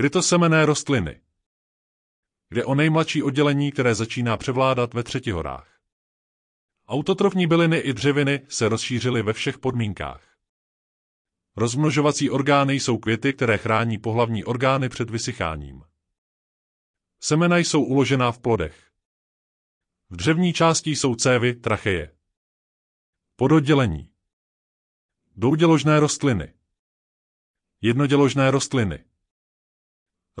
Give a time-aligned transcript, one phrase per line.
[0.00, 1.20] Krytosemené rostliny.
[2.50, 5.80] Jde o nejmladší oddělení, které začíná převládat ve třetí horách.
[6.88, 10.38] Autotrofní byliny i dřeviny se rozšířily ve všech podmínkách.
[11.56, 15.82] Rozmnožovací orgány jsou květy, které chrání pohlavní orgány před vysycháním.
[17.20, 18.90] Semena jsou uložená v plodech.
[20.10, 22.16] V dřevní části jsou cévy, tracheje.
[23.36, 24.12] Pododdělení.
[25.36, 26.54] Douděložné rostliny.
[27.80, 29.04] Jednoděložné rostliny.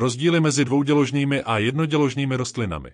[0.00, 2.90] Rozdíly mezi dvouděložnými a jednoděložnými rostlinami.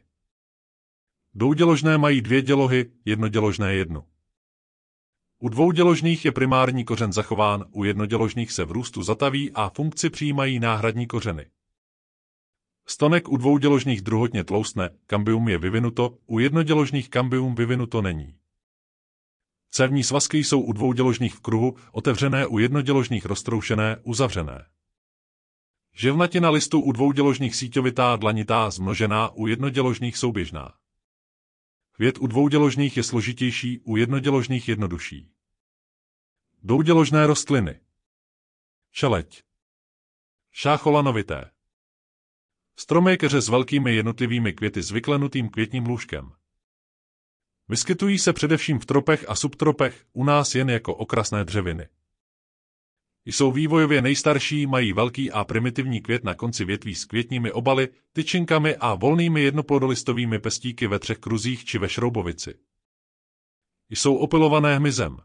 [1.34, 4.04] Douděložné mají dvě dělohy, jednoděložné jednu.
[5.38, 10.60] U dvouděložných je primární kořen zachován, u jednoděložných se v růstu zataví a funkci přijímají
[10.60, 11.46] náhradní kořeny.
[12.86, 18.36] Stonek u dvouděložných druhotně tloustne, kambium je vyvinuto, u jednoděložných kambium vyvinuto není.
[19.70, 24.66] Cévní svazky jsou u dvouděložných v kruhu, otevřené u jednoděložných roztroušené, uzavřené.
[25.96, 30.74] Ževnatina listů u dvouděložných síťovitá, dlanitá, zmnožená, u jednoděložných souběžná.
[31.92, 35.30] Květ u dvouděložných je složitější, u jednoděložných jednodušší.
[36.62, 37.80] Douděložné rostliny.
[38.92, 39.42] Šeleť.
[40.50, 41.50] Šácholanovité.
[42.76, 46.32] Stromé keře s velkými jednotlivými květy s vyklenutým květním lůžkem.
[47.68, 51.88] Vyskytují se především v tropech a subtropech, u nás jen jako okrasné dřeviny.
[53.24, 58.76] Jsou vývojově nejstarší, mají velký a primitivní květ na konci větví s květními obaly, tyčinkami
[58.76, 62.58] a volnými jednoplodolistovými pestíky ve třech kruzích či ve šroubovici.
[63.90, 65.16] Jsou opilované hmyzem.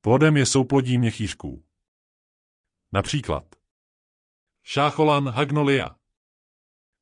[0.00, 1.64] Plodem je souplodí měchýřků.
[2.92, 3.44] Například
[4.62, 5.96] Šácholan hagnolia.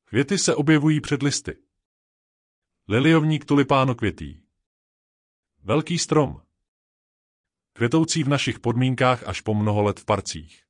[0.05, 1.57] Květy se objevují před listy.
[2.87, 4.41] Liliovník tulipánokvětý.
[5.63, 6.41] Velký strom.
[7.73, 10.63] Květoucí v našich podmínkách až po mnoho let v parcích.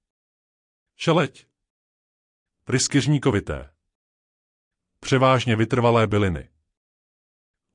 [0.95, 1.45] Šeleť.
[2.63, 3.69] Pryskyřníkovité.
[4.99, 6.49] Převážně vytrvalé byliny.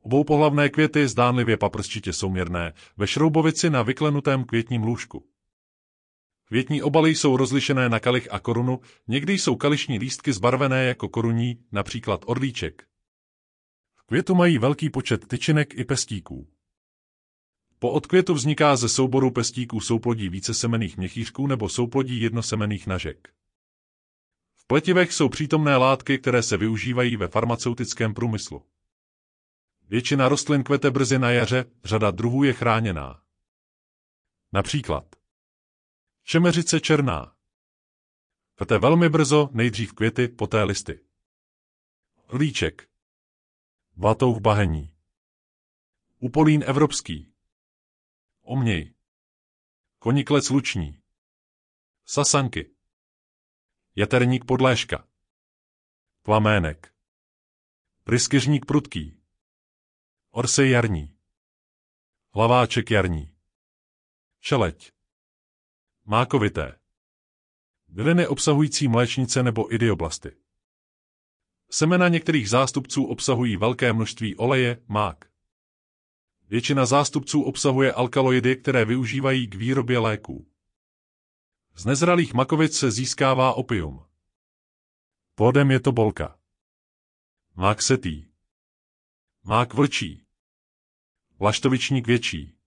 [0.00, 5.30] Oboupohlavné květy zdánlivě paprsčitě souměrné, ve šroubovici na vyklenutém květním lůžku.
[6.44, 11.64] Květní obaly jsou rozlišené na kalich a korunu, někdy jsou kališní lístky zbarvené jako koruní,
[11.72, 12.88] například orlíček.
[13.94, 16.53] V květu mají velký počet tyčinek i pestíků.
[17.84, 23.34] Po odkvětu vzniká ze souboru pestíků souplodí vícesemených měchýřků nebo souplodí jednosemených nažek.
[24.54, 28.66] V pletivech jsou přítomné látky, které se využívají ve farmaceutickém průmyslu.
[29.88, 33.22] Většina rostlin kvete brzy na jaře, řada druhů je chráněná.
[34.52, 35.16] Například
[36.22, 37.34] Čemeřice černá.
[38.54, 41.00] Kvete velmi brzo, nejdřív květy, poté listy.
[42.32, 42.88] Líček.
[43.96, 44.94] Vatou v bahení.
[46.18, 47.33] Upolín evropský.
[48.46, 48.94] Oměj.
[49.98, 51.02] Koniklec luční.
[52.04, 52.74] Sasanky.
[53.96, 55.08] Jaterník podléška.
[56.22, 56.94] Plamének.
[58.02, 59.22] Pryskyřník prudký.
[60.30, 61.18] Orsej jarní.
[62.30, 63.36] Hlaváček jarní.
[64.40, 64.92] Šeleť.
[66.04, 66.80] Mákovité.
[67.88, 70.36] Byliny obsahující mléčnice nebo idioblasty.
[71.70, 75.33] Semena některých zástupců obsahují velké množství oleje, mák.
[76.48, 80.50] Většina zástupců obsahuje alkaloidy, které využívají k výrobě léků.
[81.74, 84.06] Z nezralých makovic se získává opium.
[85.34, 86.40] Plodem je to bolka.
[87.54, 88.30] Mák setý.
[89.42, 90.26] Mák vlčí.
[91.40, 92.58] Laštovičník větší.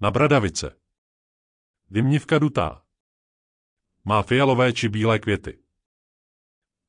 [0.00, 0.80] Na bradavice.
[1.90, 2.86] Dymnivka dutá.
[4.04, 5.64] Má fialové či bílé květy.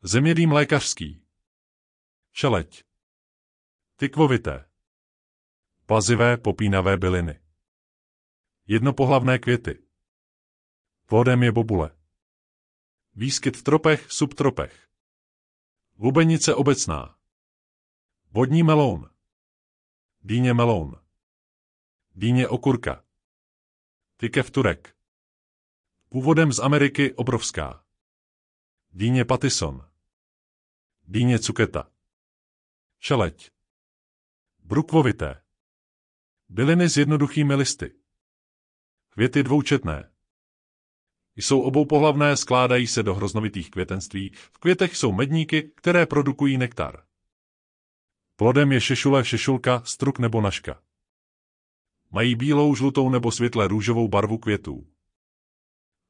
[0.01, 1.25] Zemědým lékařský.
[2.31, 2.83] Šeleť.
[3.95, 4.72] Tykvovité.
[5.93, 7.39] Plazivé popínavé byliny.
[8.67, 9.87] Jednopohlavné květy.
[11.05, 11.97] Plodem je bobule.
[13.15, 14.89] Výskyt v tropech, subtropech.
[15.97, 17.17] Lubenice obecná.
[18.31, 19.09] Vodní meloun.
[20.21, 20.95] Dýně meloun.
[22.15, 23.05] Dýně okurka.
[24.17, 24.97] Tykev turek.
[26.09, 27.85] Původem z Ameriky obrovská.
[28.91, 29.89] Dýně patison.
[31.03, 31.91] Dýně cuketa.
[32.99, 33.51] Šeleť.
[34.59, 35.42] Brukvovité.
[36.55, 37.93] Byliny s jednoduchými listy.
[39.09, 40.11] Květy dvoučetné.
[41.35, 47.03] Jsou oboupohlavné, skládají se do hroznovitých květenství, v květech jsou medníky, které produkují nektar.
[48.35, 50.81] Plodem je šešule, šešulka, struk nebo naška.
[52.11, 54.87] Mají bílou, žlutou nebo světle růžovou barvu květů.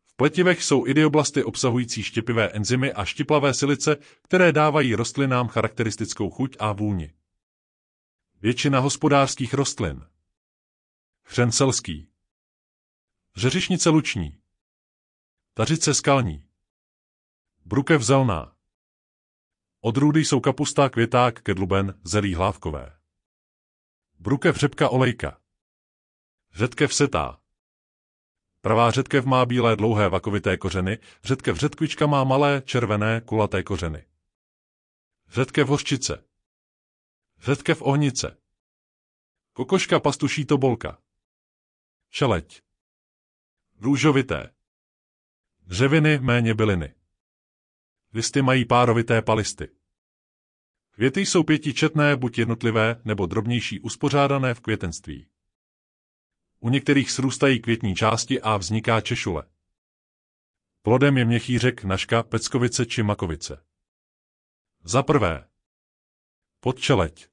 [0.06, 6.58] V pletivech jsou idioblasty obsahující štěpivé enzymy a štiplavé silice, které dávají rostlinám charakteristickou chuť
[6.60, 7.14] a vůni.
[8.42, 10.13] Většina hospodářských rostlin.
[11.26, 12.10] Chřen selský.
[13.36, 14.42] Řeřišnice luční.
[15.54, 16.48] Tařice skalní.
[17.66, 18.56] Brukev zelná.
[19.82, 23.00] Odrůdy jsou kapusta, květák, kedluben, zelí hlávkové.
[24.20, 25.42] Brukev řepka olejka.
[26.54, 27.42] Řetkev setá.
[28.62, 34.06] Pravá řetkev má bílé dlouhé vakovité kořeny, řetkev řetkvička má malé, červené, kulaté kořeny.
[35.28, 36.26] Řetkev hořčice.
[37.40, 38.38] Řetkev ohnice.
[39.54, 40.98] Kokoška pastuší tobolka.
[42.16, 42.62] Šeleť.
[43.80, 44.54] Růžovité.
[45.60, 46.96] Dřeviny méně byliny.
[48.14, 49.70] Listy mají párovité palisty.
[50.92, 55.28] Květy jsou pětičetné, buď jednotlivé, nebo drobnější uspořádané v květenství.
[56.60, 59.50] U některých srůstají květní části a vzniká češule.
[60.82, 63.66] Plodem je měchýřek, naška, peckovice či makovice.
[64.84, 65.50] Za prvé.
[66.60, 67.28] Podčeleť.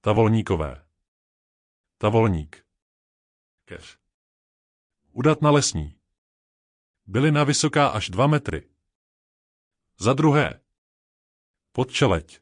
[0.00, 0.86] Tavolníkové.
[1.98, 2.63] Tavolník.
[3.64, 3.98] Keř.
[5.10, 6.00] Udatna lesní.
[7.06, 8.70] Bylina vysoká až 2 metry.
[9.98, 10.60] Za druhé.
[11.72, 12.40] Podčeleť.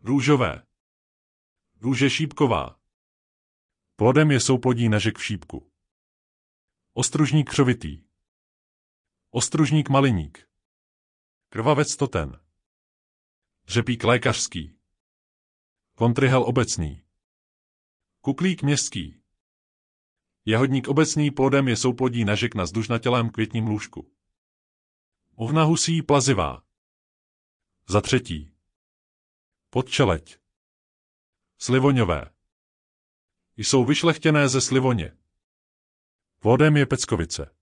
[0.00, 0.66] Růžové.
[1.80, 2.80] Růže šípková.
[3.96, 5.72] Plodem je souplodí nažek v šípku.
[6.92, 8.04] Ostružník křovitý.
[9.30, 10.48] Ostružník maliník.
[11.48, 12.40] Krvavec toten.
[13.66, 14.78] Řepík lékařský.
[15.94, 17.04] Kontryhel obecný.
[18.20, 19.21] Kuklík městský.
[20.46, 24.12] Jahodník obecný plodem je souplodí nažek na zdužnatělém květním lůžku.
[25.34, 26.62] Ovna husí plazivá.
[27.88, 28.54] Za třetí.
[29.70, 30.38] Podčeleť.
[31.58, 32.34] Slivoňové.
[33.56, 35.18] Jsou vyšlechtěné ze slivoně.
[36.42, 37.56] Vodem je peckovice.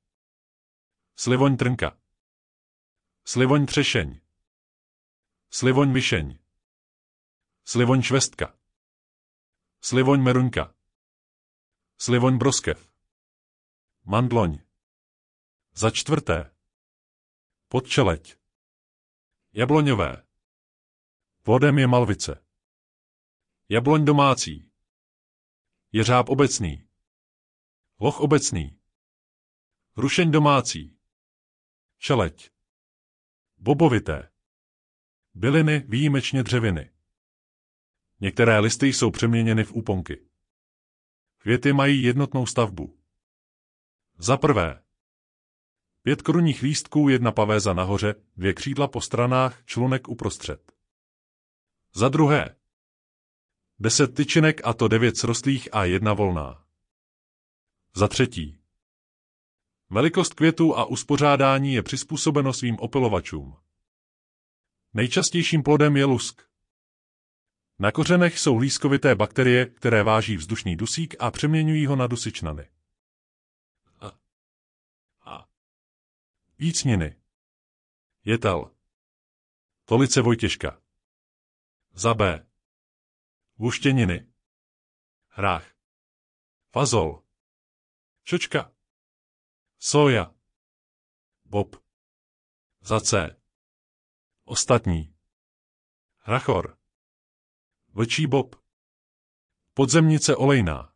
[1.17, 1.99] Slivoň trnka.
[3.25, 4.21] Slivoň třešeň.
[5.51, 6.39] Slivoň myšeň.
[7.65, 8.59] Slivoň švestka.
[9.81, 10.80] Slivoň meruňka.
[12.03, 12.93] Slivoň broskev.
[14.09, 14.65] Mandloň.
[15.77, 16.49] Za čtvrté.
[17.69, 18.41] Podčeleť.
[19.53, 20.25] Jabloňové.
[21.45, 22.45] Vodem je malvice.
[23.69, 24.73] Jabloň domácí.
[25.93, 26.89] Jeřáb obecný.
[28.01, 28.81] Loch obecný.
[29.97, 30.97] Rušeň domácí.
[31.99, 32.51] Šeleť.
[33.57, 34.33] Bobovité.
[35.35, 36.93] Byliny výjimečně dřeviny.
[38.21, 40.30] Některé listy jsou přeměněny v úponky.
[41.43, 42.99] Květy mají jednotnou stavbu.
[44.19, 44.83] Za prvé.
[46.03, 50.73] Pět korunních lístků, jedna pavéza nahoře, dvě křídla po stranách, člunek uprostřed.
[51.95, 52.57] Za druhé.
[53.79, 56.67] Deset tyčinek a to devět srostlých a jedna volná.
[57.95, 58.61] Za třetí.
[59.91, 63.57] Velikost květů a uspořádání je přizpůsobeno svým opilovačům.
[64.95, 66.50] Nejčastějším plodem je lusk.
[67.81, 72.71] Na kořenech jsou lískovité bakterie, které váží vzdušný dusík a přeměňují ho na dusičnany.
[74.01, 74.13] A.
[75.21, 75.49] A.
[76.59, 77.21] Vícniny.
[78.25, 78.75] Jetel.
[79.85, 80.83] Tolice Vojtěžka.
[81.93, 82.47] Za B.
[83.57, 84.33] Vuštěniny.
[85.29, 85.75] Hrách.
[86.71, 87.23] Fazol.
[88.23, 88.73] Čočka.
[89.79, 90.35] Soja.
[91.45, 91.77] Bob.
[92.81, 93.37] Za C.
[94.45, 95.15] Ostatní.
[96.19, 96.80] Hrachor.
[97.93, 98.57] Vlčí bob.
[99.75, 100.95] Podzemnice olejná.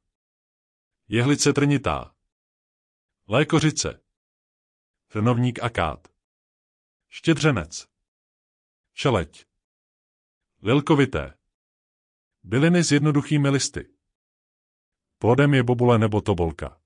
[1.09, 2.15] Jehlice trnitá.
[3.29, 4.05] Lékořice.
[5.09, 6.09] Trnovník akát.
[7.09, 7.89] Štědřenec.
[8.93, 9.47] Šeleť.
[10.63, 11.39] Lilkovité.
[12.43, 13.95] Byliny s jednoduchými listy.
[15.19, 16.81] Plodem je bobule nebo tobolka.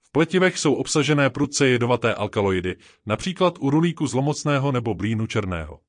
[0.00, 5.84] V pletivech jsou obsažené prudce jedovaté alkaloidy, například u rulíku zlomocného nebo blínu černého.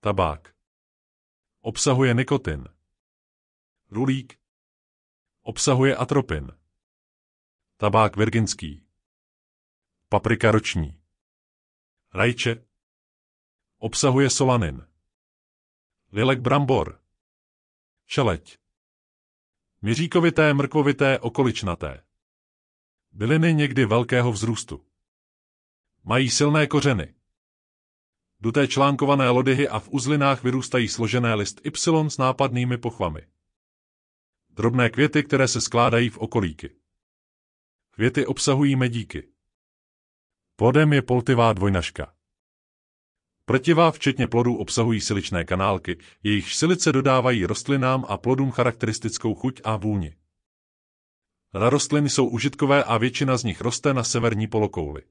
[0.00, 0.57] Tabák.
[1.60, 2.64] Obsahuje nikotin.
[3.90, 4.40] Rulík.
[5.42, 6.52] Obsahuje atropin.
[7.76, 8.86] Tabák virginský.
[10.08, 11.02] Paprika roční.
[12.14, 12.66] Rajče.
[13.78, 14.86] Obsahuje solanin.
[16.12, 17.02] Lilek brambor.
[18.06, 18.58] Šeleť.
[19.82, 22.04] Miříkovité, mrkvovité, okoličnaté.
[23.10, 24.86] Byliny někdy velkého vzrůstu.
[26.04, 27.17] Mají silné kořeny.
[28.40, 33.26] Duté článkované lodyhy a v uzlinách vyrůstají složené list Y s nápadnými pochvami.
[34.50, 36.76] Drobné květy, které se skládají v okolíky.
[37.90, 39.28] Květy obsahují medíky.
[40.56, 42.14] Plodem je poltivá dvojnažka.
[43.44, 49.76] Protiva včetně plodů obsahují siličné kanálky, jejichž silice dodávají rostlinám a plodům charakteristickou chuť a
[49.76, 50.16] vůni.
[51.54, 55.02] Rostliny jsou užitkové a většina z nich roste na severní polokouli.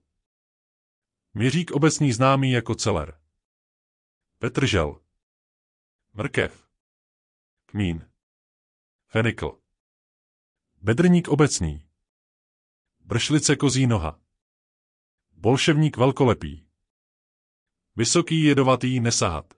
[1.38, 3.22] Měřík obecný známý jako celer.
[4.40, 5.02] Petržel.
[6.14, 6.70] Mrkev.
[7.66, 8.12] Kmín.
[9.06, 9.62] Fenikl.
[10.82, 11.90] Bedrník obecný.
[13.00, 14.22] Bršlice kozí noha.
[15.32, 16.68] Bolševník velkolepý.
[17.96, 19.54] Vysoký jedovatý nesahat.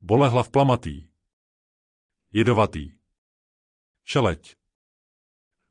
[0.00, 1.08] Bolehlav plamatý.
[2.32, 2.98] Jedovatý.
[4.04, 4.56] Šeleť.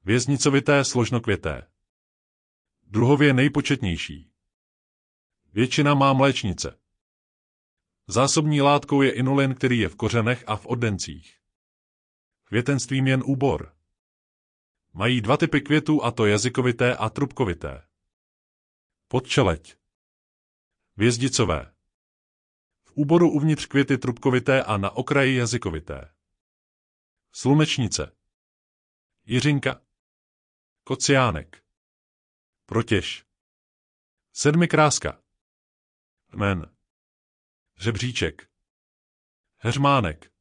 [0.04, 1.72] Věznicovité složnokvěté.
[2.84, 4.35] Druhově nejpočetnější.
[5.56, 6.80] Většina má mléčnice.
[8.08, 11.40] Zásobní látkou je inulin, který je v kořenech a v oddencích.
[12.44, 13.76] Květenstvím jen úbor.
[14.94, 17.88] Mají dva typy květů a to jazykovité a trubkovité.
[19.08, 19.76] Podčeleť.
[20.98, 21.74] Vězdicové.
[22.84, 26.14] V úboru uvnitř květy trubkovité a na okraji jazykovité.
[27.32, 28.16] Slunečnice.
[29.26, 29.82] Jiřinka.
[30.84, 31.64] Kociánek.
[32.66, 33.26] Protěž.
[34.34, 35.25] Sedmikráska.
[36.36, 36.76] Men.
[37.78, 38.52] Řebříček.
[39.58, 40.34] Heřmánek.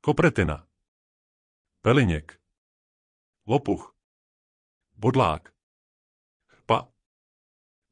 [0.00, 0.68] Kopretina.
[1.80, 2.42] Peliněk.
[3.46, 3.96] Lopuch.
[4.92, 5.54] Bodlák.
[6.46, 6.92] Chpa.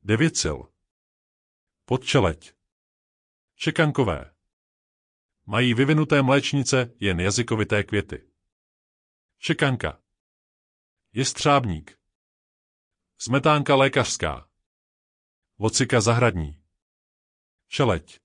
[0.03, 0.73] Devětsil.
[1.85, 2.55] Podčeleť.
[3.55, 4.35] Čekankové.
[5.47, 8.31] Mají vyvinuté mléčnice jen jazykovité květy.
[9.39, 10.03] Čekanka.
[11.13, 11.99] Jestřábník.
[13.19, 14.51] Smetánka lékařská.
[15.59, 16.58] Vocika zahradní.
[17.71, 18.21] Šeleť.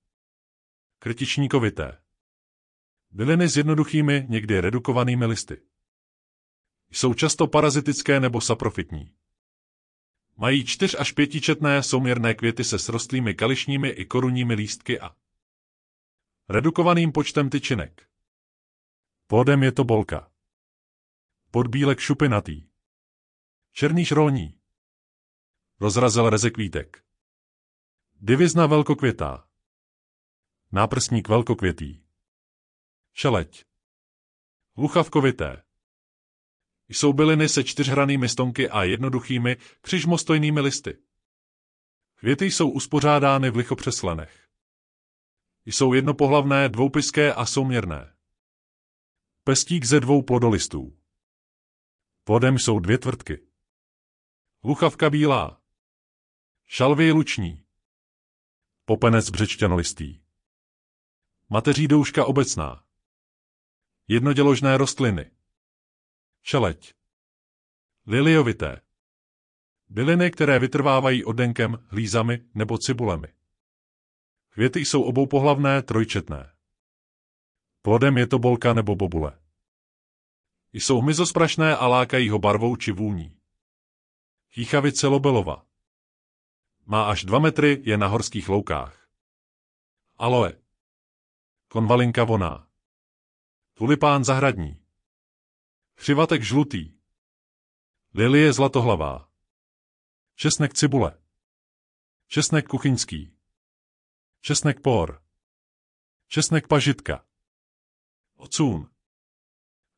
[0.99, 2.01] Krtičníkovité.
[3.11, 5.61] Byliny s jednoduchými, někdy redukovanými listy.
[6.91, 9.15] Jsou často parazitické nebo saprofitní.
[10.37, 15.15] Mají čtyř až pětičetné souměrné květy se srostlými kališními i korunními lístky a
[16.49, 18.09] redukovaným počtem tyčinek.
[19.27, 20.31] Plodem je to bolka.
[21.51, 22.63] Podbílek šupinatý.
[23.71, 24.59] Černý šrolní.
[25.79, 27.03] Rozrazel rezekvítek.
[28.25, 29.49] Divizna velkokvětá.
[30.71, 32.03] Náprsník velkokvětý.
[33.13, 33.65] Šeleť.
[34.77, 35.63] Luchavkovité.
[36.89, 40.97] Jsou byliny se čtyřhranými stonky a jednoduchými, křižmostojnými listy.
[42.15, 44.49] Květy jsou uspořádány v lichopřeslenech.
[45.65, 48.15] Jsou jednopohlavné, dvoupiské a souměrné.
[49.43, 50.97] Pestík ze dvou plodolistů.
[52.23, 53.47] Plodem jsou dvě tvrdky.
[54.63, 55.61] Luchavka bílá.
[56.65, 57.62] Šalvy luční.
[58.85, 60.19] Popenec břečťanolistý.
[61.49, 62.83] Mateří douška obecná.
[64.07, 65.31] Jednoděložné rostliny.
[66.41, 66.93] Šeleť.
[68.07, 68.81] Liliovité.
[69.89, 73.27] Byliny, které vytrvávají odenkem, hlízami nebo cibulemi.
[74.49, 76.53] Květy jsou oboupohlavné, trojčetné.
[77.81, 79.39] Plodem je to bolka nebo bobule.
[80.73, 83.37] Jsou hmyzosprašné a lákají ho barvou či vůní.
[84.49, 85.72] Chýchavice lobelova.
[86.85, 88.91] Má až dva metry, je na horských loukách.
[90.19, 90.59] Aloe.
[91.67, 92.67] Konvalinka voná.
[93.73, 94.83] Tulipán zahradní.
[95.95, 96.99] Křivatek žlutý.
[98.13, 99.29] Lilie zlatohlavá.
[100.35, 101.23] Česnek cibule.
[102.27, 103.33] Česnek kuchyňský.
[104.41, 105.23] Česnek por.
[106.27, 107.25] Česnek pažitka.
[108.35, 108.89] Ocún.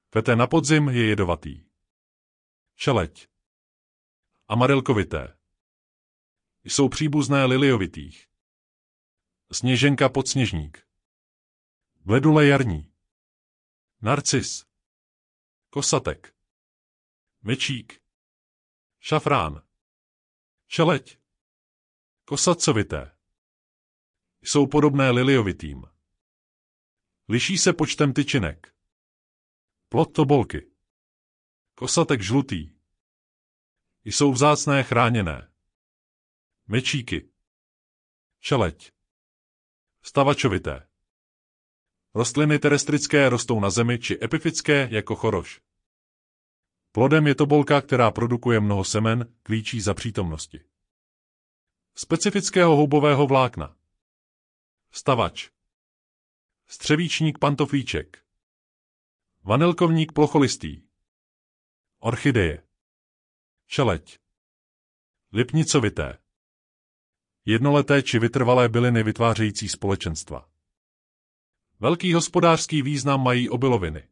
[0.09, 1.67] Kvete na podzim je jedovatý.
[2.75, 3.27] Šeleť.
[4.47, 5.35] Amarelkovité.
[6.67, 8.27] Jsou příbuzné liliovitých.
[9.51, 10.87] Sněženka podsněžník.
[12.05, 12.93] Vledule jarní.
[14.01, 14.65] Narcis.
[15.69, 16.35] Kosatek.
[17.41, 18.01] Mečík.
[18.99, 19.61] Šafrán.
[20.67, 21.17] Šeleť.
[22.25, 23.17] Kosacovité.
[24.41, 25.83] Jsou podobné liliovitým.
[27.29, 28.75] Liší se počtem tyčinek.
[29.89, 30.71] Plot tobolky.
[31.75, 32.75] Kosatek žlutý.
[34.03, 35.54] Jsou vzácné chráněné.
[36.67, 37.29] Mečíky.
[38.41, 38.89] Šeleť.
[40.01, 40.89] Stavačovité.
[42.13, 45.61] Rostliny terestrické rostou na zemi či epifické jako choroš.
[46.91, 50.65] Plodem je tobolka, která produkuje mnoho semen, klíčí za přítomnosti.
[51.95, 53.77] Specifického houbového vlákna.
[54.91, 55.49] Stavač.
[56.67, 58.25] Střevíčník pantoflíček.
[59.43, 60.81] Vanilkovník plocholistý.
[61.99, 62.67] Orchideje.
[63.67, 64.19] Šeleť.
[65.31, 66.24] Lipnicovité.
[67.45, 70.49] Jednoleté či vytrvalé byliny vytvářející společenstva.
[71.79, 74.07] Velký hospodářský význam mají obiloviny.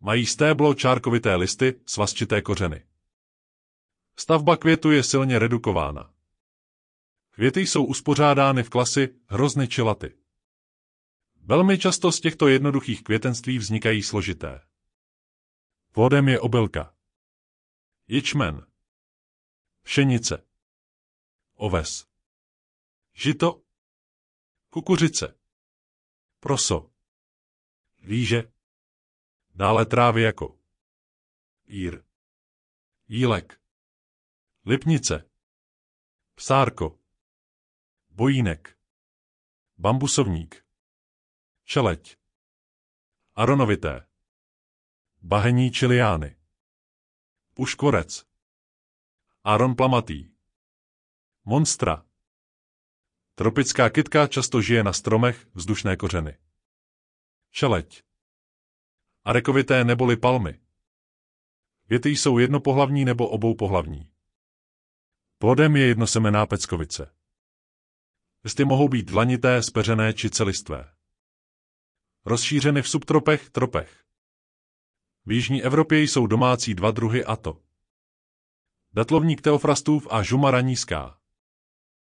[0.00, 2.84] Mají stéblo čárkovité listy, svazčité kořeny.
[4.16, 6.14] Stavba květu je silně redukována.
[7.30, 10.18] Květy jsou uspořádány v klasy hrozny či laty.
[11.42, 14.60] Velmi často z těchto jednoduchých květenství vznikají složité.
[15.92, 16.94] Plodem je obilka.
[18.08, 18.66] Ječmen.
[19.82, 20.46] Pšenice.
[21.56, 22.06] Oves.
[23.12, 23.62] Žito.
[24.70, 25.38] Kukuřice.
[26.40, 26.90] Proso.
[28.02, 28.52] Rýže.
[29.54, 30.58] Dále trávy jako
[31.66, 32.04] jír.
[33.08, 33.60] Jílek.
[34.64, 35.30] Lipnice.
[36.34, 36.98] Psárko.
[38.10, 38.78] Bojínek.
[39.78, 40.66] Bambusovník.
[41.64, 42.16] Čeleť.
[43.34, 44.08] Aronovité.
[45.22, 46.36] Bahení čiliány.
[47.54, 48.26] Puškorec.
[49.44, 50.35] Aron plamatý.
[51.48, 52.04] Monstra.
[53.34, 56.38] Tropická kytka často žije na stromech, vzdušné kořeny.
[57.50, 58.02] Čeleť.
[59.24, 60.60] Arekovité neboli palmy.
[61.88, 64.10] Věty jsou jednopohlavní nebo oboupohlavní.
[65.38, 67.14] Plodem je jednosemená peckovice.
[68.44, 70.92] Listy mohou být dlanité, speřené či celistvé.
[72.24, 74.04] Rozšířeny v subtropech, tropech.
[75.26, 77.62] V jižní Evropě jsou domácí dva druhy a to.
[78.92, 81.20] Datlovník teofrastův a žumara nízká.